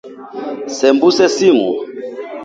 Sembuse 0.77 1.25
simu 1.35 1.69